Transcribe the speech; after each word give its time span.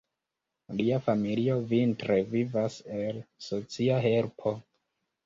Lia 0.77 0.95
familio 1.07 1.57
vintre 1.73 2.15
vivas 2.31 2.79
el 3.01 3.21
socia 3.49 4.01
helpo. 4.07 4.55